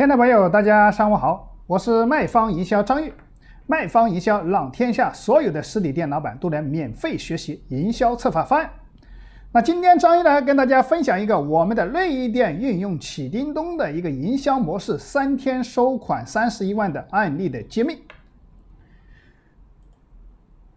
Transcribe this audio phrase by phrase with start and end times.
[0.00, 3.12] 亲爱的朋友大家上午好，我是卖方营销张玉。
[3.66, 8.70] 卖方营销让天下所有的实体店老板都能免费学习营销策划方案。
[9.52, 17.98] 那今天张玉呢，跟大家分享一个我们的内衣店运用起叮咚的一个营销模式，三天收款三十一万的案例的揭秘。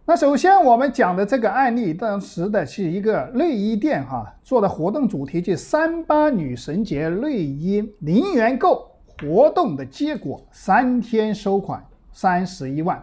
[0.04, 13.02] 那首先我们讲的这个案例，当时的是一个内衣店哈，做的活动主题就三八女神节内衣零元购活动的结果，三天收款三十一万，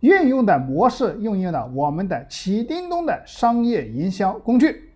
[0.00, 4.90] 运用的模式运用了我们的启叮咚的商业营销工具。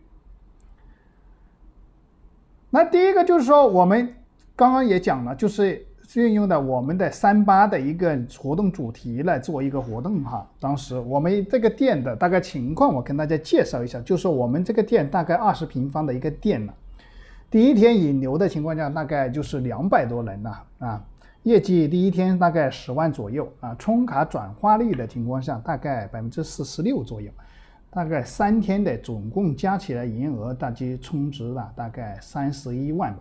[2.71, 4.15] 那第一个就是说，我们
[4.57, 5.87] 刚刚也讲了，就是。
[6.17, 10.49] 运用的我们的三八的一个活动主题来做一个活动哈。
[10.61, 16.73] 当时我们这个店的大概情况，我跟大家介绍一下，就是我们这个店大概二十平方的一个店呢，
[17.55, 21.05] 第一天引流的情况下，大概就是两百多人呐啊，
[21.45, 27.31] 业绩第一天大概十万左右啊，充卡转化率的情况下，大概百分之四十六左右，
[27.93, 33.21] 大概三天的总共加起来营业额大概充值了大概三十一万吧。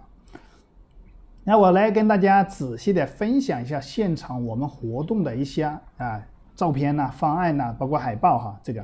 [1.43, 5.65] 那我来跟大家仔细的分享一下现场我们活动的一些
[5.97, 6.19] 啊
[6.55, 8.59] 照片呐、方案呐，包括海报哈。
[8.63, 8.83] 这个，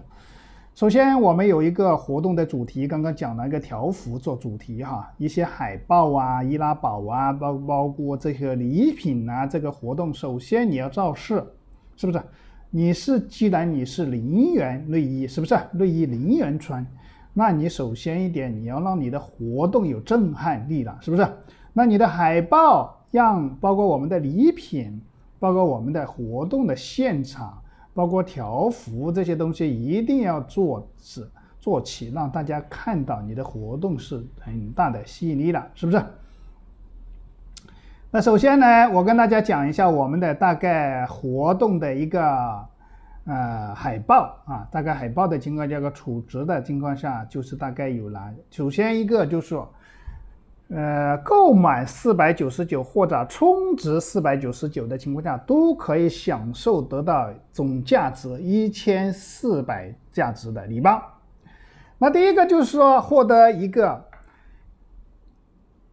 [0.80, 11.44] 首先我们有一个活动的主题，刚刚讲了一个条幅做主题哈，一些海报啊、易拉宝啊，包包括这些礼品啊，这个活动首先你要造势，
[11.98, 12.24] 是不是？
[12.70, 15.54] 你是既然你是零元内衣，是不是？
[15.74, 16.88] 内衣零元穿，
[17.34, 21.28] 那你首先一点你要让你的活动有震撼力了，是不是？
[21.74, 25.02] 那你的海报样，包括我们的礼品，
[25.40, 27.62] 包括我们的活动的现场，
[28.00, 36.02] 包括条幅这些东西，一定要做是做起，让大家看到你的活动是很大的吸引力了，是不是？
[38.10, 42.66] 那首先呢，我跟大家讲一下我们的大概活动的一个
[43.26, 48.34] 呃海报啊，大概海报的情况，这个储值的情况下，就是大概有哪？
[48.50, 49.62] 首先一个就是。
[50.70, 61.02] 呃，购买四百九十九或者充值四百九十九的情况下，都可以享受得到总价值一千四百价值的礼包。
[61.98, 64.06] 那第一个就是说获得一个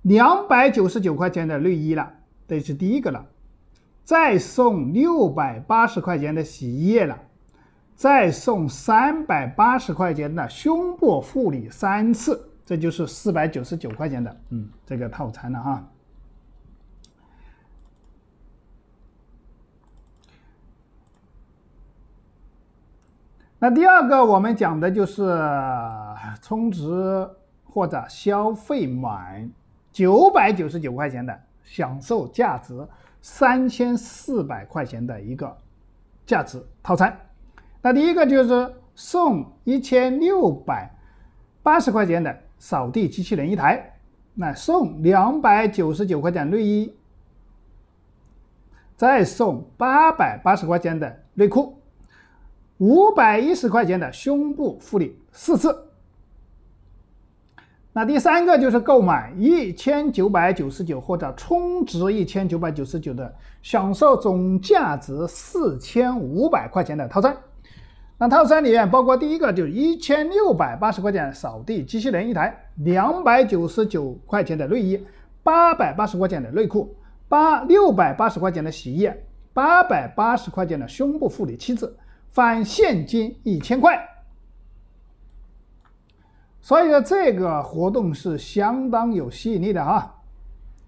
[0.02, 2.12] 两百九十九块钱的内衣了，
[2.46, 3.24] 这是第一个了。
[4.04, 7.18] 再送六百八十块钱的洗衣液了，
[7.94, 12.45] 再送三百八十块钱的胸部护理三次。
[12.66, 15.88] 这就是四百九十九块钱的，嗯，这个套餐了哈。
[23.60, 25.22] 那第二个我们讲的就是
[26.42, 26.84] 充值
[27.64, 29.48] 或者消费满
[29.92, 32.86] 九百九十九块钱的，享受价值
[33.22, 35.56] 三千四百块钱的一个
[36.26, 37.16] 价值套餐。
[37.80, 40.92] 那第一个就是送一千六百
[41.62, 42.36] 八十块钱的。
[42.58, 43.98] 扫地机器人一台，
[44.34, 46.94] 那送两百九十九块钱内衣，
[48.96, 51.78] 再送八百八十块钱的内裤，
[52.78, 55.84] 五百一十块钱的胸部护理四次。
[57.92, 67.34] 那第三个就是购买一千九百九十九或者充值一千九百九十九的，享受总价值四千五百块钱的套餐。
[68.18, 75.06] 那套餐里面包括第一个就是一千六百八十块钱扫地机器人一台，两百九十九块钱的内衣，
[75.42, 76.96] 八百八十块钱的内裤，
[77.28, 81.94] 八六百八十块钱的洗衣液，八百八十块钱的胸部护理七次，
[82.30, 84.02] 返现金一千块。
[86.62, 90.14] 所以说这个活动是相当有吸引力的哈。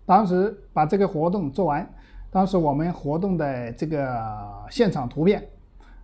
[0.06, 1.86] 当时把这个活动做完，
[2.30, 4.18] 当时我们活动的这个
[4.70, 5.46] 现场图片，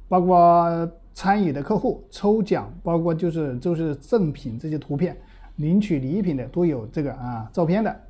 [0.06, 0.86] 包括。
[1.14, 5.16] 参与的客户抽奖，包括就是就是赠品这些图片，
[5.56, 8.00] 领取礼品的都有这个啊照片的，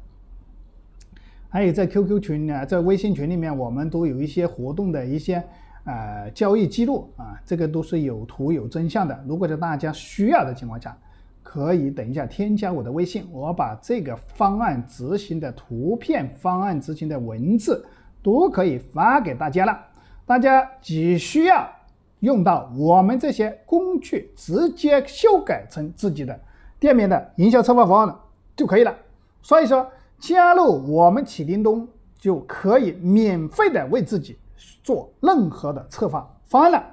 [1.50, 5.44] 还有在 QQ 群呢，在微信群里面，我们都有一些活动的一些
[5.84, 9.22] 呃交易记录啊，这个都是有图有真相的。
[9.28, 10.96] 如果在大家需要的情况下，
[11.42, 17.84] 可以等一下添加我的微信，我把这个方案执行的图片、方案执行的文字
[18.22, 19.78] 都可以发给大家了，
[20.24, 21.70] 大家只需要。
[22.24, 26.36] 用到我们这些工具，直接修改成自己的
[26.80, 28.16] 店面的营销策划方案
[28.56, 28.92] 就可以了。
[29.42, 29.86] 所以说，
[30.18, 31.86] 加入我们启叮咚
[32.18, 34.36] 就可以免费的为自己
[34.82, 36.84] 做任何的策划方案了。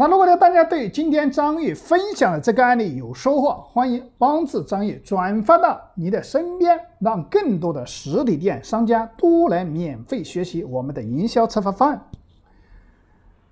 [0.00, 12.00] 那如果呢，大家对今天张玉分享的这个案例有收获，欢迎帮助张玉转发到你的身边，让更多的实体店商家都来免费学习我们的营销策划方案。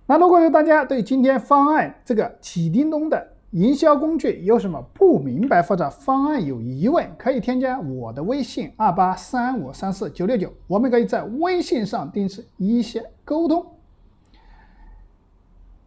[0.06, 13.66] 那如果呢，大家对今天方案这个启叮咚的营销工具有什么不明白或者方案有疑问，可以添加我的微信二八三五三四九六九，我们可以在微信上定时一些沟通。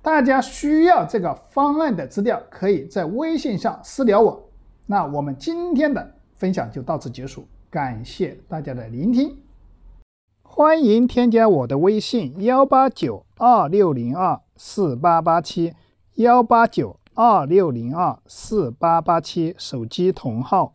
[0.01, 4.49] 大家需要这个方案的资料，可以在微信上私聊我。
[4.85, 9.37] 那我们今天的分享就到此结束，感谢大家的聆听。
[10.51, 15.73] 欢迎添加我的微信幺八九二六零二四八八七
[16.15, 20.73] 幺八九二六零二四八八七，手机同号。